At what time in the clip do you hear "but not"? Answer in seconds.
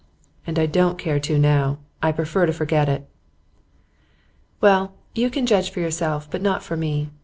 6.27-6.63